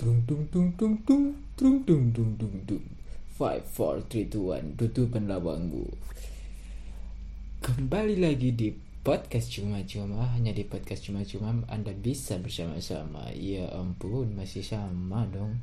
[0.00, 1.28] Trung tung tung tung tung
[1.60, 2.84] trung tung tung tung tung.
[3.36, 4.72] Five, four, three, two, one.
[4.72, 5.92] Tutupan labangku.
[7.60, 8.72] Kembali lagi di
[9.04, 13.28] podcast cuma-cuma hanya di podcast cuma-cuma Anda bisa bersama-sama.
[13.36, 15.60] Ya ampun masih sama dong.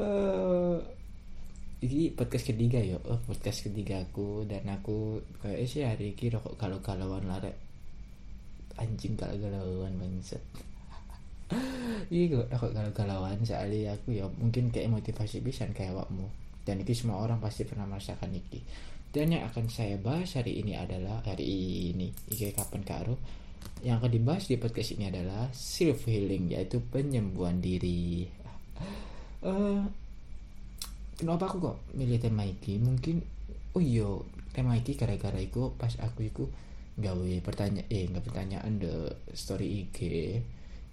[0.00, 0.80] uh,
[1.84, 6.56] ini podcast ketiga ya, oh, podcast ketiga aku dan aku kayak sih hari ini rokok
[6.56, 7.52] kalau kalauan lare
[8.80, 10.40] anjing kalau galauan bangsat.
[12.06, 16.30] Iya kok kalau galauan soalnya aku ya mungkin kayak motivasi bisa kayak wakmu.
[16.62, 18.58] Dan itu semua orang pasti pernah merasakan iki
[19.16, 21.48] dan yang akan saya bahas hari ini adalah hari
[21.88, 23.16] ini iki kapan karo
[23.80, 28.28] yang akan dibahas di podcast ini adalah self healing yaitu penyembuhan diri.
[29.46, 29.82] Eh,
[31.22, 33.22] kenapa aku kok milih tema iki mungkin
[33.78, 34.08] oh iya
[34.50, 36.44] tema iki gara-gara iku pas aku iku
[36.98, 39.98] gawe pertanyaan eh nggak pertanyaan the story IG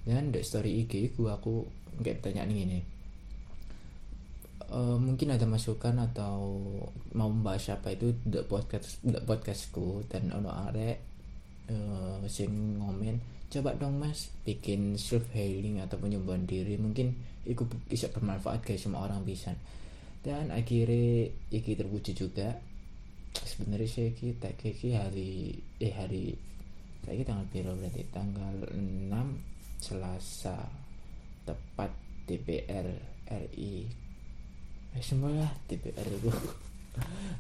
[0.04, 1.68] dan the story IG ku aku
[2.00, 2.80] nggak pertanyaan ini
[4.74, 6.66] Eh, mungkin ada masukan atau
[7.14, 10.98] mau membahas apa itu the podcast the podcastku dan ono arek
[11.70, 13.22] eh, sing ngomen
[13.54, 16.82] coba dong mas bikin self healing atau penyembuhan diri.
[16.82, 17.14] Mungkin
[17.46, 19.54] itu bisa bermanfaat guys semua orang bisa.
[20.26, 22.58] Dan akhirnya iki terwujud juga.
[23.38, 26.34] Sebenarnya sih kita kiki hari eh hari
[27.06, 28.02] kayak tanggal berapa berarti?
[28.10, 29.53] Tanggal 6
[29.84, 30.56] Selasa
[31.44, 31.92] tepat
[32.24, 32.88] DPR
[33.28, 33.84] RI
[34.96, 36.32] eh, semuanya DPR itu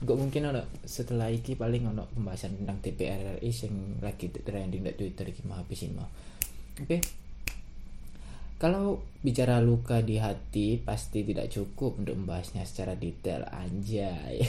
[0.03, 4.93] Gak mungkin ada setelah iki paling ono pembahasan tentang DPR RI yang lagi trending di
[4.97, 6.09] Twitter iki mau habisin mau.
[6.81, 6.97] Oke.
[8.57, 14.41] Kalau bicara luka di hati pasti tidak cukup untuk membahasnya secara detail anjay.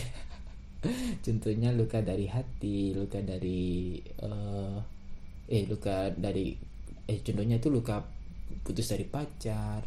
[1.24, 4.78] Contohnya luka dari hati, luka dari eh
[5.44, 6.56] eh luka dari
[7.04, 8.04] eh contohnya itu luka
[8.64, 9.84] putus dari pacar,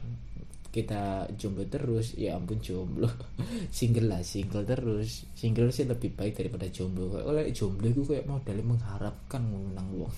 [0.77, 3.09] kita jomblo terus ya ampun jomblo.
[3.77, 5.25] Single lah single terus.
[5.33, 7.09] Single sih lebih baik daripada jomblo.
[7.25, 10.17] Oleh jomblo itu kayak modalnya mengharapkan menang uang.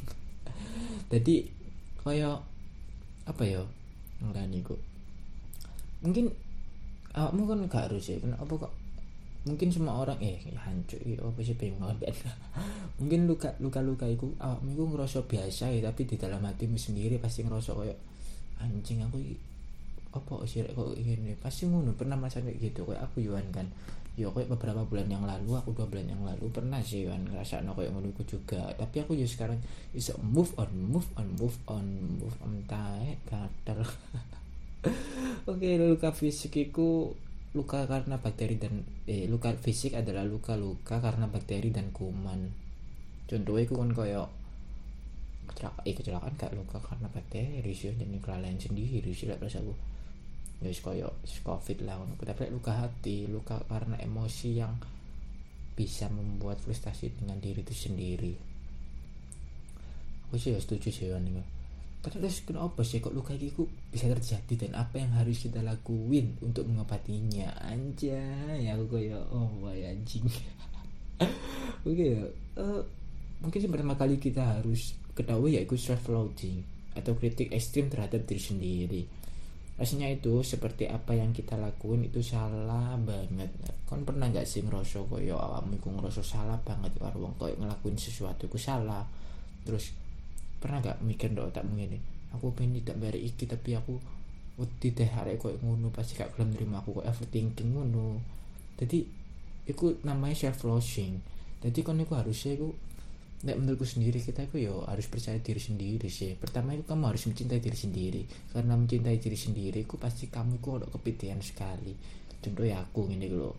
[1.13, 1.47] Jadi
[2.03, 2.43] kayak
[3.23, 3.63] apa ya?
[4.19, 4.81] Ngerani kok.
[6.03, 6.27] Mungkin
[7.15, 8.73] awakmu kan gak harus ya kenapa kok
[9.47, 12.16] mungkin semua orang eh hancur ya apa sih pengen ngomong
[13.00, 17.16] mungkin luka luka luka itu awakmu itu ngerasa biasa ya tapi di dalam hatimu sendiri
[17.23, 18.00] pasti ngerasa kayak
[18.59, 19.17] anjing aku
[20.09, 23.69] apa sih kok ini pasti ngono pernah masa kayak gitu kayak aku Yuan kan.
[24.17, 27.61] Ya kayak beberapa bulan yang lalu aku dua bulan yang lalu pernah sih Yuan ngerasa
[27.61, 28.73] no kayak ngono juga.
[28.73, 29.61] Tapi aku ya sekarang
[29.94, 31.85] bisa move on move on move on
[32.17, 33.85] move on tae gatel.
[35.51, 37.13] Oke luka fisik itu
[37.49, 42.53] luka karena bakteri dan eh luka fisik adalah luka-luka karena bakteri dan kuman.
[43.25, 44.29] Contohnya itu kan kayak
[45.49, 49.73] kecelakaan eh kecelakaan gak luka karena bakteri sih jadi kelalaian sendiri sih lah aku.
[50.59, 51.09] Ya koyo
[51.41, 54.75] covid lah tapi luka hati luka karena emosi yang
[55.73, 58.35] bisa membuat frustasi dengan diri itu sendiri.
[60.29, 61.58] Aku sih ya setuju sih ini
[61.99, 66.63] terus kenapa sih kok luka itu bisa terjadi dan apa yang harus kita lakuin untuk
[66.63, 67.51] mengobatinya?
[67.67, 70.23] Anjay ya aku kayak oh wah anjing.
[71.88, 72.23] Oke ya
[72.55, 72.81] eh,
[73.43, 76.63] mungkin sih pertama kali kita harus ketahui yaitu self loathing
[76.95, 79.01] atau kritik ekstrim terhadap diri sendiri.
[79.79, 83.51] Rasanya itu seperti apa yang kita lakuin itu salah banget.
[83.88, 88.59] Kan pernah nggak sih ngerosok koyo awakmu ngerosok salah banget karo wong ngelakuin sesuatu itu
[88.59, 89.03] salah.
[89.63, 89.95] Terus
[90.59, 91.97] pernah nggak mikir dok tak begini
[92.35, 93.97] aku pengen tidak bayar iki tapi aku
[94.59, 98.19] wedi deh hari koyo ngono pasti gak gelem nerima aku kok overthinking ngono
[98.75, 99.07] jadi
[99.65, 101.23] itu namanya self loathing
[101.63, 102.69] jadi kan itu harusnya itu
[103.39, 106.35] Nek menurutku sendiri kita itu yo harus percaya diri sendiri sih.
[106.35, 108.21] Pertama itu kamu harus mencintai diri sendiri.
[108.51, 111.95] Karena mencintai diri sendiri, ku pasti kamu ku ada kepitian sekali.
[112.43, 113.55] Contoh ya aku ini loh,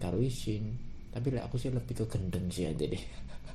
[0.00, 0.80] karo isin.
[1.12, 3.04] Tapi lah aku sih lebih ke gendeng sih aja deh.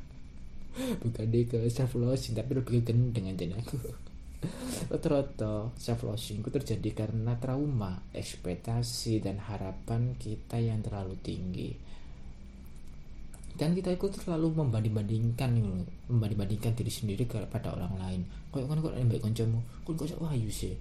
[1.02, 3.78] Bukan deh ke self loathing, tapi lebih ke deh aku.
[4.94, 11.74] Rata-rata self loathing itu terjadi karena trauma, ekspektasi dan harapan kita yang terlalu tinggi.
[13.58, 15.50] Dan kita itu selalu membanding-bandingkan
[16.14, 18.22] membanding-bandingkan diri sendiri kepada orang lain.
[18.54, 20.78] Kok kan kok nembak kancamu kan kok wah ayu sih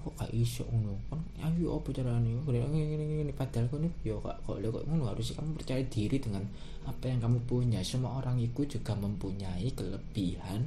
[0.00, 0.96] aku gak iso ngono.
[1.12, 2.32] Kan ayu apa carane?
[2.40, 5.12] Kok ini ini ini padahal kan yo kok kok kok ngono?
[5.12, 6.40] Harus kamu percaya diri dengan
[6.88, 7.84] apa yang kamu punya.
[7.84, 10.64] Semua orang itu juga mempunyai kelebihan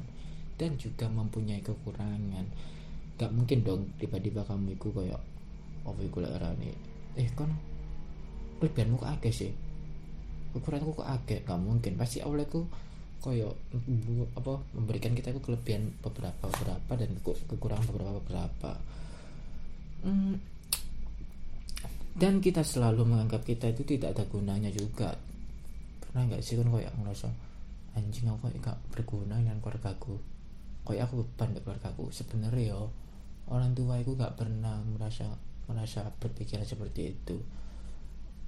[0.62, 2.46] dan juga mempunyai kekurangan.
[3.18, 5.22] Gak mungkin dong tiba-tiba kamu itu kayak
[5.84, 6.38] oh iku lek
[7.18, 7.50] eh kan
[8.62, 9.52] kelebihanmu kok akeh sih?
[10.54, 11.42] Ukuranku kok agak?
[11.50, 11.98] Gak mungkin.
[11.98, 12.70] Pasti ku
[13.24, 13.56] koyo
[14.36, 18.72] apa memberikan kita itu kelebihan beberapa beberapa dan kekurangan beberapa beberapa
[20.04, 20.36] hmm,
[22.14, 25.18] dan kita selalu menganggap kita itu tidak ada gunanya juga.
[25.98, 27.28] Pernah nggak sih kan kayak ngerasa
[27.98, 30.22] anjing aku gak berguna dengan keluargaku.
[30.86, 32.94] Kayak aku beban keluarga aku sebenarnya yo
[33.50, 35.26] orang tua aku gak pernah merasa
[35.66, 37.38] merasa berpikiran seperti itu.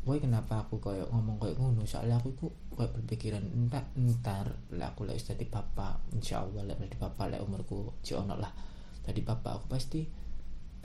[0.06, 1.82] Woi kenapa aku kayak ngomong kayak ngono?
[1.90, 2.46] Soalnya aku itu
[2.78, 4.46] kayak berpikiran entar entar
[4.78, 8.54] lah aku lagi jadi papa insya Allah lah jadi papa lah umurku jono lah.
[9.02, 10.06] Tadi papa aku pasti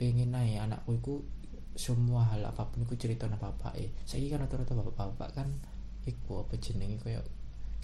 [0.01, 1.13] pengen naik anakku itu
[1.77, 5.47] semua hal apa pun aku cerita sama bapak eh saya kan rata-rata bapak-bapak kan
[6.09, 7.21] iku apa jenenge kayak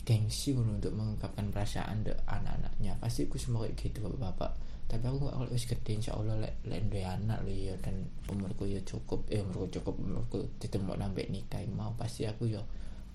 [0.08, 2.96] gengsi untuk mengungkapkan perasaan de anak-anaknya.
[2.96, 4.56] Pasti aku semua kayak gitu bapak-bapak.
[4.88, 8.64] Tapi aku kalau wis gede insya Allah lek lek dua anak lo ya dan umurku
[8.64, 9.28] ya cukup.
[9.28, 11.60] Eh umurku cukup umurku ditemu nambah nikah.
[11.76, 12.64] Mau pasti aku ya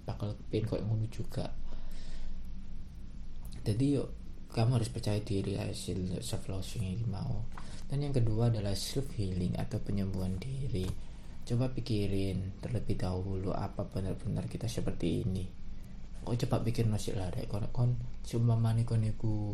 [0.05, 1.49] bakal pengen kayak ngono juga.
[3.65, 4.13] Jadi yuk
[4.53, 7.41] kamu harus percaya diri hasil self losing ini mau
[7.93, 10.89] dan yang kedua adalah self healing atau penyembuhan diri.
[11.45, 15.45] Coba pikirin terlebih dahulu apa benar-benar kita seperti ini.
[16.25, 17.93] Kok cepat pikir lah dek kon kon
[18.25, 19.53] seumpamane kon iku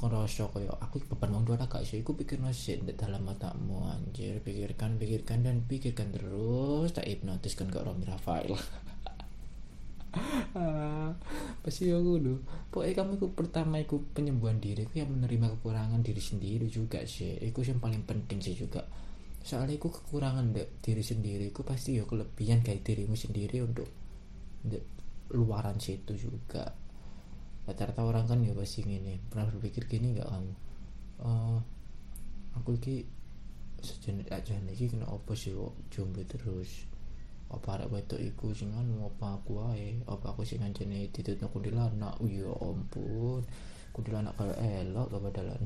[0.00, 4.40] ngerasa kayak aku beban wong tua gak sih aku pikir masih dalam matamu anjir.
[4.40, 8.56] Pikirkan pikirkan dan pikirkan terus tak hipnotis kan gak Romi Rafael
[11.62, 12.34] pasti aku dulu
[12.68, 17.40] pokoknya kamu itu pertama itu penyembuhan diri aku yang menerima kekurangan diri sendiri juga sih.
[17.40, 18.84] Itu yang paling penting sih juga.
[19.42, 23.88] Soalnya aku kekurangan dek diri sendiri aku pasti ya kelebihan kayak dirimu sendiri untuk
[24.62, 24.84] dek,
[25.34, 26.70] luaran situ juga.
[27.66, 30.52] Rata-rata orang kan ya pasti gini pernah berpikir gini nggak kamu?
[31.22, 31.58] Uh,
[32.58, 33.06] aku ki
[33.82, 35.54] sejenis aja nih kena apa sih
[35.90, 36.86] jomblo terus
[37.52, 42.16] apa arek wedok iku sing anu apa aku ae apa aku sing anjene ditutno kuntilanak?
[42.24, 43.44] Iya ampun.
[43.92, 45.62] Kuntilanak kalau elok gak badalan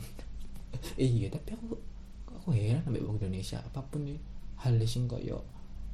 [1.00, 1.78] iya tapi aku
[2.26, 3.62] aku heran sampai wong Indonesia.
[3.62, 4.18] Apa pun ya
[4.66, 5.46] hal sing yo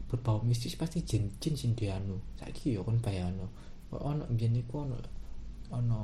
[0.08, 2.16] berbau mistis pasti jin-jin sing dianu.
[2.40, 3.52] Saiki yo kan bayano
[4.00, 4.96] ono biyen iku ono
[5.68, 6.00] ono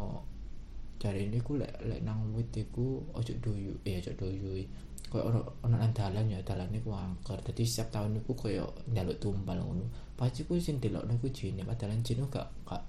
[1.01, 4.67] cari ini ku lek lek nang wit iku ojo doyu eh ojo doyu
[5.09, 7.41] koyo ono ono nang dalan ya dalan iku angker.
[7.41, 10.15] Dadi setiap tahun iku koyo njaluk tumbal ngono.
[10.15, 12.85] Pasti ku sing delokno iku jine padahal jine gak gak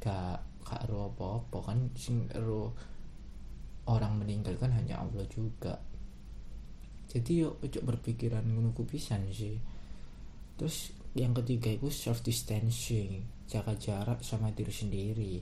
[0.00, 1.78] gak gak ro apa-apa kan.
[1.98, 2.72] Sing ro
[3.90, 5.76] orang meninggal kan hanya Allah juga.
[7.08, 9.58] Jadi yuk ojo berpikiran ngono ku pisan sih.
[10.58, 15.34] Terus yang ketiga itu self distancing jaga jarak sama diri sendiri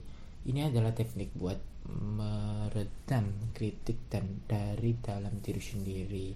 [0.45, 1.57] ini adalah teknik buat
[1.87, 6.27] meredam kritik dan dari dalam diri sendiri.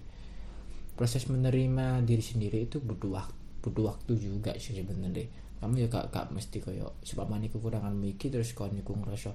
[0.96, 5.28] Proses menerima diri sendiri itu butuh waktu butuh waktu juga sih sebenarnya.
[5.62, 9.30] Kamu ya gak, gak mesti koyo sebab kekurangan mikir terus kau niku ngerasa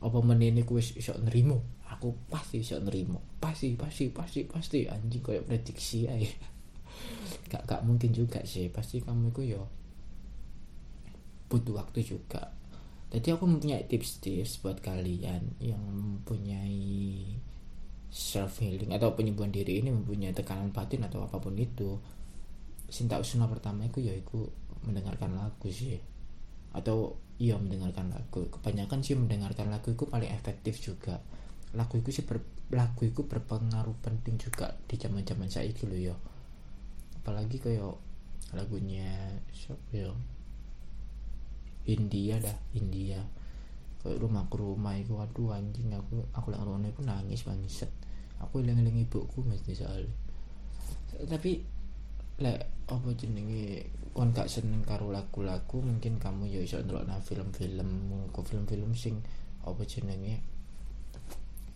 [0.00, 4.88] apa menini ku iso nerimo aku pasti iso nerimo pasti pasti pasti pasti.
[4.88, 6.30] Anjing koyo prediksi aja
[7.52, 8.72] gak gak mungkin juga sih.
[8.72, 9.68] Pasti kamu itu yo
[11.50, 12.59] butuh waktu juga
[13.10, 17.26] jadi aku mempunyai tips-tips buat kalian yang mempunyai
[18.10, 21.98] self healing atau penyembuhan diri ini mempunyai tekanan batin atau apa pun itu
[22.90, 24.50] sinta usuna pertama itu ya itu
[24.86, 25.98] mendengarkan lagu sih.
[26.70, 28.46] Atau iya mendengarkan lagu.
[28.46, 31.18] Kebanyakan sih mendengarkan lagu itu paling efektif juga.
[31.74, 35.98] Lagu itu sih ber, lagu itu berpengaruh penting juga di zaman zaman saya itu loh
[35.98, 36.14] ya.
[37.22, 37.94] Apalagi kayak
[38.54, 40.10] lagunya siapa ya
[41.88, 43.20] India dah India.
[44.00, 47.92] Kayak rumah ke rumah itu aduh anjing aku aku lagi rumah itu nangis bangset
[48.40, 50.08] aku ilang ilang ibuku mesti soal
[51.28, 51.60] tapi
[52.40, 57.90] lek apa jenenge kon gak seneng karo lagu-lagu mungkin kamu ya iso ndelokna film-film
[58.32, 59.20] ku film-film sing
[59.60, 60.40] apa jenenge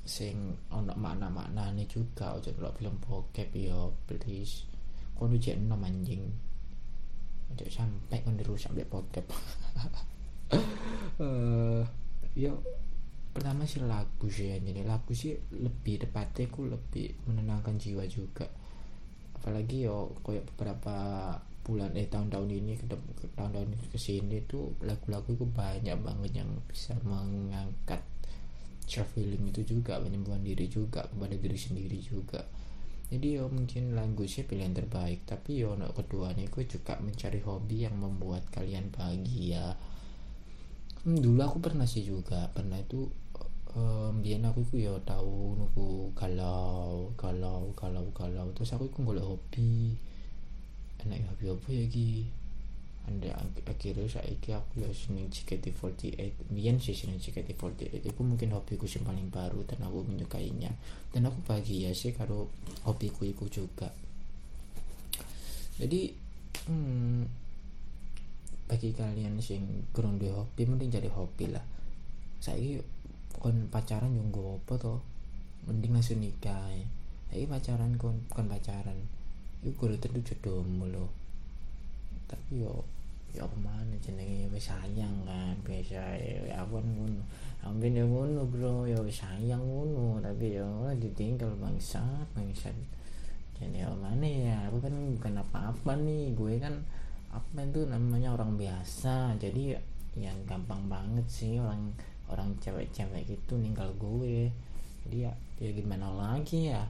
[0.04, 2.36] sing ono makna-maknane juga.
[2.36, 4.68] Aja ndelok film bokep ya please.
[5.16, 6.28] Kon ujian nom anjing
[7.52, 9.26] aja sampai kon dirusak sampai bokep.
[11.14, 11.82] Uh,
[12.34, 12.50] ya
[13.30, 18.50] pertama sih lagu sih ya jadi lagu sih lebih tepatnya aku lebih menenangkan jiwa juga.
[19.38, 20.96] Apalagi yo kayak beberapa
[21.64, 22.84] bulan eh tahun-tahun ini ke
[23.34, 28.02] tahun-tahun ke sini tuh lagu-lagu itu banyak banget yang bisa mengangkat
[28.84, 32.44] self healing itu juga penyembuhan diri juga kepada diri sendiri juga
[33.14, 35.22] jadi yo mungkin lagu sih pilihan terbaik.
[35.22, 39.78] Tapi yo no kedua nih gue juga mencari hobi yang membuat kalian bahagia.
[41.06, 42.50] Hmm, dulu aku pernah sih juga.
[42.50, 43.06] Pernah itu
[43.78, 48.50] um, biar aku itu ya tahu nuku galau galau galau galau.
[48.58, 49.94] Terus aku itu nggak hobi.
[51.06, 52.10] Enak hobi apa ya ki
[53.04, 53.36] anda
[53.68, 59.04] akhirnya saya iki aku ya seneng JKT48 biar sih seneng JKT48 itu mungkin hobiku yang
[59.04, 60.72] paling baru dan aku menyukainya.
[61.12, 62.48] Dan aku bahagia sih kalau
[62.88, 63.92] hobiku itu juga.
[65.76, 66.16] Jadi
[66.70, 67.20] hmm,
[68.72, 71.64] bagi kalian sing kurang duwe hobi mending jadi hobi lah.
[72.40, 72.80] Saya
[73.36, 74.98] kon pacaran yang gue apa tuh
[75.68, 76.72] mending langsung nikah
[77.28, 78.96] saya pacaran kon kon pacaran.
[79.60, 81.24] Gue tentu jodohmu lo
[82.24, 82.84] tapi yo
[83.34, 84.46] ya apa mana jenenge?
[84.54, 87.22] Wis sayang kan biasa ya aku kan ngono
[87.66, 88.86] ambil ya ngono bro.
[88.86, 90.22] Ya wis sayang ngono.
[90.22, 92.74] Tapi ya ditinggal bangsat bangsat.
[93.58, 94.56] Jadi ya mana ya?
[94.70, 96.34] Aku kan bukan apa-apa nih.
[96.38, 96.78] Gue kan
[97.34, 99.34] apa itu namanya orang biasa.
[99.42, 99.74] Jadi
[100.14, 101.90] yang gampang banget sih orang
[102.30, 104.48] orang cewek-cewek gitu ninggal gue.
[105.04, 106.86] Jadi ya ya gimana lagi ya?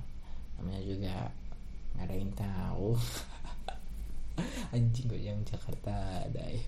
[0.61, 1.17] Namanya juga
[1.95, 2.89] nggak ada yang tahu
[4.75, 5.95] anjing kok yang Jakarta
[6.27, 6.65] ada ya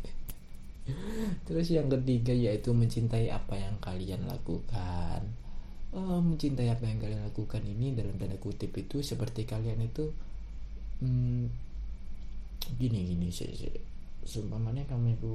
[1.46, 5.23] terus yang ketiga yaitu mencintai apa yang kalian lakukan
[5.90, 10.14] oh, mencintai apa yang kalian lakukan ini dalam tanda kutip itu seperti kalian itu
[11.02, 11.50] hmm,
[12.78, 13.75] gini gini sih, sih.
[14.23, 15.35] seumpamanya kamu itu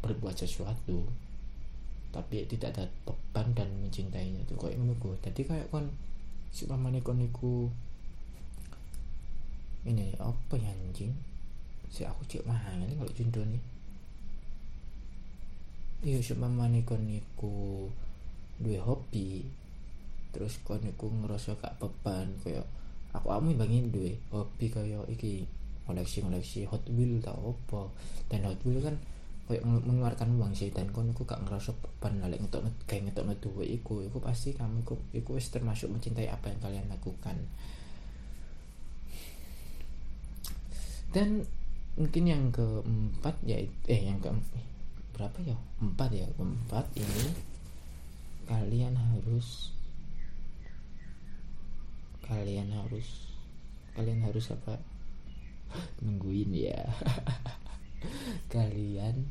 [0.00, 1.04] berbuat sesuatu
[2.08, 5.92] tapi tidak ada beban dan mencintainya itu kayak menunggu jadi kayak kon
[6.56, 7.68] seumpamanya kon iku
[9.86, 11.14] ini apa ya anjing?
[11.88, 13.62] Si aku cek mahal ini kalau contoh nih
[15.98, 17.86] iya seumpamanya kon iku
[18.62, 19.46] dua hobi.
[20.30, 22.66] Terus kon iku ngerasa gak beban kayak
[23.10, 25.48] aku amu bangin dua hobi kayak iki
[25.88, 27.90] koleksi koleksi Hot Wheel tau apa.
[28.30, 28.96] Dan Hot Wheel kan
[29.48, 33.64] kayak mengeluarkan uang sih dan kon aku gak ngerasa beban lah ngetok kayak ngetok dua
[33.66, 34.04] iku.
[34.06, 37.34] Iku pasti kamu iku iku termasuk mencintai apa yang kalian lakukan
[41.10, 41.48] dan
[41.98, 44.30] mungkin yang keempat ya eh yang ke
[45.16, 45.56] berapa ya?
[45.82, 47.26] Empat ya keempat ini
[48.46, 49.74] kalian harus
[52.22, 53.32] kalian harus
[53.96, 54.78] kalian harus apa?
[56.04, 56.86] Nungguin ya.
[58.54, 59.26] Kalian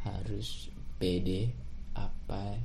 [0.00, 1.52] harus pede
[1.92, 2.56] apa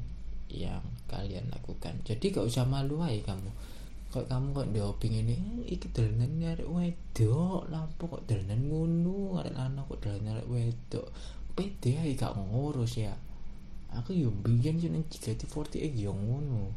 [0.48, 0.82] yang
[1.12, 2.00] kalian lakukan.
[2.08, 3.52] Jadi gak usah malu aja kamu
[4.14, 9.90] kok kamu kok dioping ini iki dolanan nyari wedok lampu kok dolanan ngono arek lanang
[9.90, 11.10] kok dolanan nyari wedok.
[11.58, 13.18] Pede ae gak ngurus ya.
[13.98, 16.70] Aku yo biyen jeneng JKT48 yo ngono.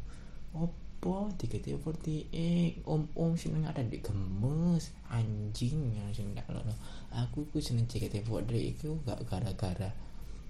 [0.57, 2.33] Opo JKT48
[2.89, 6.73] om-om seneng ada di gemes anjing yang sing gak lono
[7.13, 9.93] aku ku seneng JKT48 itu gak gara-gara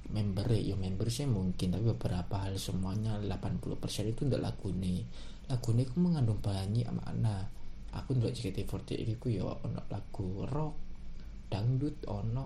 [0.08, 5.04] member ya member sih mungkin tapi beberapa hal semuanya 80% itu udah lagu nih
[5.48, 7.48] lagu ini mengandung banyak makna.
[7.96, 10.76] Aku ndelok JKT48 iku ya ono lagu rock
[11.48, 12.46] dangdut ono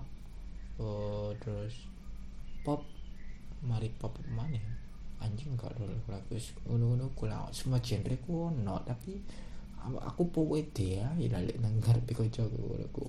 [0.78, 1.74] oh, terus
[2.62, 2.86] pop.
[3.62, 4.58] Mari pop mana
[5.22, 6.34] anjing gak dulu lagu
[6.66, 8.82] ngono-ngono kula semua genre ku ono.
[8.82, 9.18] Tapi
[9.82, 13.06] aku pede ya ilalik nang ngarepe kancaku aku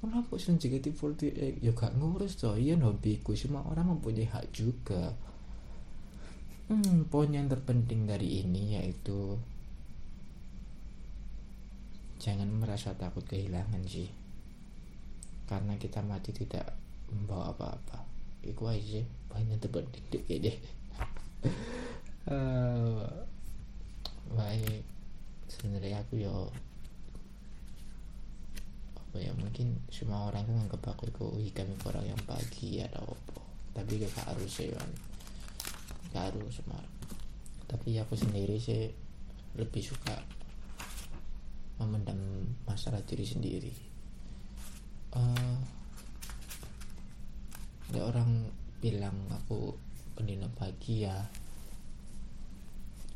[0.00, 2.56] kenapa seneng JKT48 ya gak ngurus toh.
[2.56, 3.32] Iya hobiku.
[3.36, 5.12] Semua orang mempunyai hak juga
[6.66, 9.38] hmm, poin yang terpenting dari ini yaitu
[12.18, 14.10] jangan merasa takut kehilangan sih.
[15.46, 16.74] Karena kita mati tidak
[17.06, 18.02] membawa apa-apa.
[18.42, 20.02] Itu aja poin yang terpenting.
[20.10, 20.58] Deh.
[22.26, 23.06] Uh,
[24.38, 24.82] baik.
[25.46, 26.34] Sebenarnya aku ya
[28.98, 31.24] apa ya mungkin semua orang kan nganggap aku itu
[31.86, 33.38] orang yang pagi atau apa.
[33.78, 34.74] Tapi gak harus sih
[36.18, 36.80] harus semua.
[37.66, 38.88] Tapi aku sendiri sih
[39.56, 40.14] lebih suka
[41.76, 42.16] memendam
[42.64, 43.74] masalah diri sendiri.
[45.12, 45.56] Uh,
[47.92, 48.48] ada orang
[48.80, 49.76] bilang aku
[50.16, 51.16] pendina pagi ya.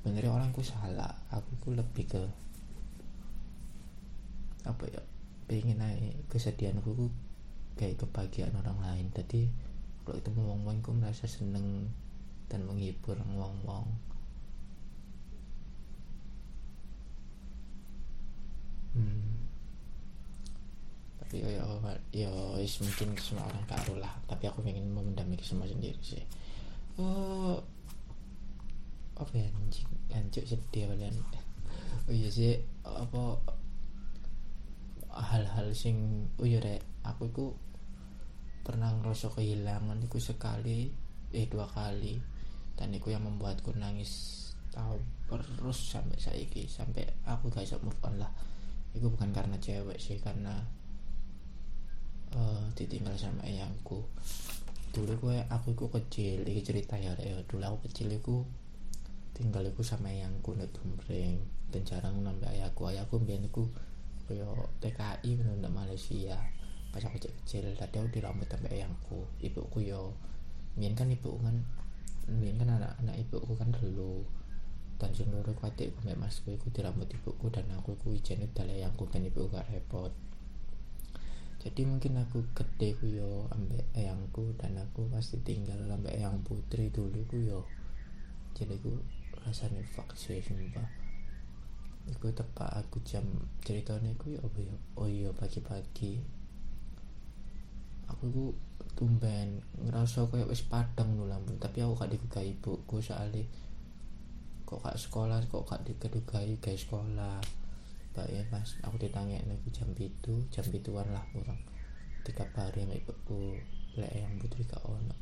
[0.01, 1.13] Sebenarnya orangku salah.
[1.33, 2.23] Aku tuh lebih ke
[4.65, 5.03] apa ya?
[5.49, 7.07] Pengen naik kesedihanku ku
[7.77, 9.07] kayak kebahagiaan orang lain.
[9.13, 9.49] Tadi
[10.05, 11.89] kalau itu ngomong ngomong ku merasa seneng
[12.51, 13.87] dan menghibur ngomong
[18.99, 19.31] hmm.
[21.23, 21.65] tapi ya ya
[22.11, 22.31] ya
[22.83, 24.11] mungkin semua orang karo lah.
[24.27, 26.27] Tapi aku ingin memendam semua sendiri sih.
[26.99, 27.63] Oh
[29.15, 29.87] apa ya anjing?
[30.11, 31.15] Anjing sedih kalian
[32.11, 33.39] oh iya sih apa
[35.15, 36.83] hal-hal sing oh iya rek.
[37.07, 37.55] Aku itu
[38.67, 40.91] pernah ngerasa kehilangan itu sekali
[41.31, 42.19] eh dua kali
[42.81, 44.41] dan itu yang membuatku nangis
[44.73, 44.97] tahu
[45.29, 46.65] terus sampai saiki.
[46.65, 48.33] Sampai aku gak bisa move on lah.
[48.97, 50.65] Itu bukan karena cewek sih karena
[52.33, 54.03] uh, ditinggal sama ayahku
[54.91, 57.39] dulu gue aku itu kecil ini cerita ya ya.
[57.47, 58.43] Dulu aku kecil itu
[59.37, 61.39] tinggal aku sama ayahku nek tumbreng
[61.71, 62.91] dan jarang nambah ayahku.
[62.91, 63.71] Ayahku biar aku
[64.27, 66.39] koyo TKI bener Malaysia.
[66.91, 70.11] Pas aku kecil tadi aku dirambut sampai ayangku ibuku yo
[70.75, 71.63] mien kan ibu kan
[72.29, 74.27] mien kan anak anak ibuku kan dulu.
[75.01, 78.85] Dan sing loro ku adikku mek masku iku dirambut ibuku dan aku ku ijen dalek
[78.85, 80.13] ayangku ben ibu gak repot.
[81.61, 86.93] Jadi mungkin aku gede ku yo ambek ayangku dan aku pasti tinggal ambek ayang putri
[86.93, 87.65] dulu ku yo.
[88.53, 89.01] Jadi ku
[89.41, 90.89] rasanya vaksin sumpah.
[92.09, 93.25] Iku tepat aku jam
[93.65, 96.40] ceritanya ya apa ya oh iya pagi-pagi
[98.11, 98.47] aku ku
[98.99, 103.47] tumben ngerasa kayak wis padang nu lambung tapi aku gak digugai ibuku soalnya.
[104.67, 107.39] Kok gak sekolah kok gak dikedugai guys sekolah.
[108.11, 108.75] Pak ya mas.
[108.83, 111.63] Aku ditanya aku jam itu jam ituan lah kurang.
[112.27, 113.57] Tiga hari sama ibuku
[113.97, 115.15] lek yang putri kak ono.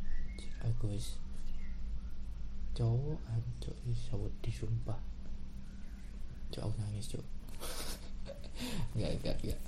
[0.64, 1.21] Aku wis
[2.75, 4.50] cowok ancok iso wedi
[6.59, 7.26] aku nangis cok.
[8.97, 9.67] Enggak enggak enggak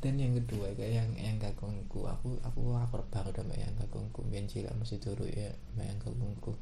[0.00, 4.24] dan yang kedua kayak yang yang kagungku aku aku lapar banget sama yang kagungku.
[4.32, 6.56] Biar cilik masih turu ya sama yang kagungku.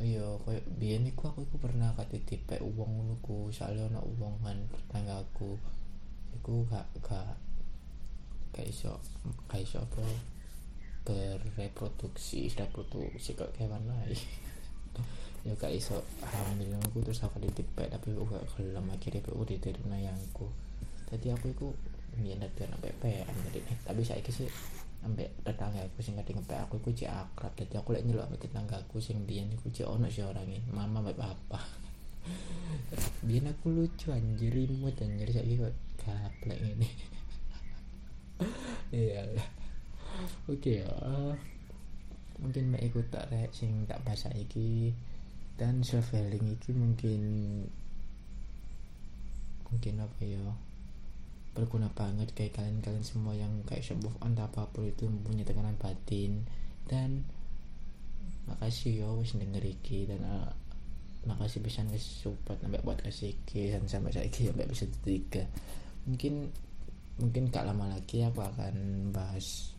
[0.00, 4.56] Iya kayak biar niku aku, aku pernah kate tipe uang nuku soalnya ono uang kan
[4.72, 5.56] tetangga aku
[6.36, 7.36] aku gak gak
[8.56, 8.96] gak iso
[9.44, 10.00] gak iso apa
[11.04, 14.16] berreproduksi reproduksi kok hewan lain
[15.44, 18.88] ya gak iso hamil aku terus aku ditipek tapi aku gak gelem.
[18.92, 20.48] Akhirnya aku diterima nayangku
[21.10, 21.68] jadi aku itu
[22.20, 24.48] biyen dadi anak PPN jadi tapi saya sih
[25.00, 27.52] ambek tetangga aku sing kadang ngepek aku iku cek akrab.
[27.56, 31.00] Dadi aku lek nyeluk ambek tetangga aku sing biyen iku cek ono sih orangnya mama
[31.00, 31.60] mbak papa.
[33.26, 35.72] Biyen aku lucu anjir imut anjir saiki kok
[36.04, 36.88] gaplek ini
[38.92, 39.24] iya.
[40.44, 40.92] Oke ya
[42.40, 44.96] mungkin mek ikut tak rek sing tak bahasa iki
[45.60, 47.20] dan self healing iki mungkin
[49.68, 50.40] mungkin apa ya
[51.50, 56.46] berguna banget kayak kalian-kalian semua yang kayak sembuh entah apa pun itu mempunyai tekanan batin.
[56.86, 57.26] Dan
[58.50, 60.50] makasih yo wis denger iki dan uh,
[61.28, 65.44] makasih bisa wis support sampai buat kasih dan sampai saya sampai bisa tiga.
[66.08, 66.50] Mungkin
[67.20, 69.76] mungkin gak lama lagi aku akan bahas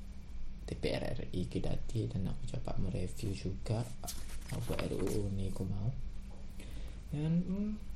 [0.70, 3.84] DPR RI Kidati dan aku coba mereview juga.
[4.52, 5.90] Apa RUU ini aku mau.
[7.12, 7.91] Dan hmm,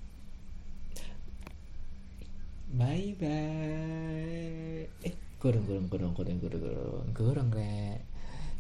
[2.75, 8.03] bye bye eh kurang kurang kurang kurang kurang kurang kurang rek.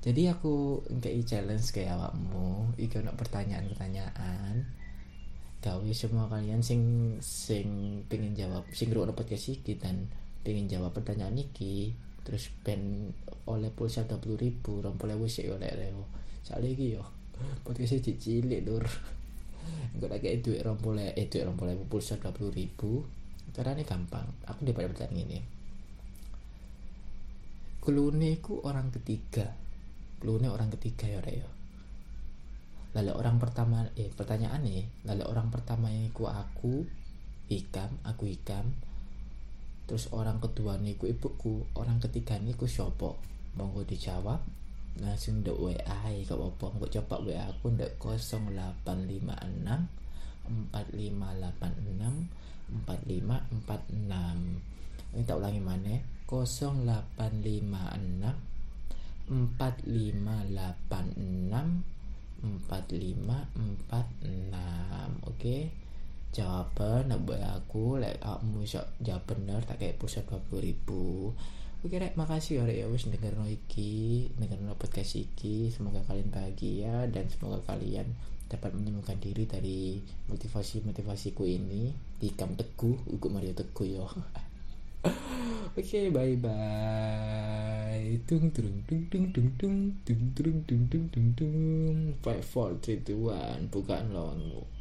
[0.05, 2.69] Jadi aku kayak challenge kayak awakmu.
[2.77, 4.55] Iki ono pertanyaan-pertanyaan.
[5.65, 10.05] Gawe semua kalian sing sing pengen jawab sing ngrungokno podcast iki dan
[10.45, 11.97] pengen jawab pertanyaan iki.
[12.21, 13.09] Terus pen
[13.49, 16.05] oleh pulsa dua puluh ribu rompol ewu sih oleh leo
[16.45, 17.03] soalnya iki yo
[17.65, 18.85] podcast iki cilik lur.
[19.97, 23.01] Enggak lagi duit rompol eh duit rompol pulsa dua puluh ribu
[23.53, 24.25] caranya gampang.
[24.49, 25.39] Aku dapat pertanyaan ini
[27.85, 29.45] Klune ku orang ketiga.
[30.17, 31.55] Klune orang ketiga ya Reo
[32.95, 36.87] lalu orang pertama eh pertanyaan nih lalu orang pertama ini ku aku
[37.51, 38.71] ikam aku ikam
[39.83, 43.19] terus orang kedua nih ku ibuku orang ketiga nih ku sopo
[43.55, 44.41] monggo dijawab.
[44.95, 48.87] Langsung dek WA kau apa mau coba WA aku dek 0856
[50.71, 50.71] 4586
[52.87, 54.63] 4546
[55.15, 55.95] ini tak ulangi mana
[56.27, 58.35] 0856
[59.29, 61.95] 4586
[62.69, 65.33] 4546 oke.
[65.33, 65.71] Okay?
[66.35, 71.31] jawaban nak buat aku like kamu bisa jawab bener tak kayak pusat 20 ribu.
[71.79, 75.71] Oke rek, makasih ya ya wis denger no iki, denger no podcast iki.
[75.71, 78.11] Semoga kalian bahagia dan semoga kalian
[78.45, 79.97] dapat menemukan diri dari
[80.29, 84.05] motivasi-motivasiku ini di Kam Teguh, Ugu Mario Teguh yo.
[85.75, 88.05] Oke, okay, bye bye.
[88.25, 91.97] Tung tung tung tung tung tung tung tung tung tung tung tung.
[92.25, 93.69] Five four three two one.
[93.69, 94.74] Bukan lawanmu.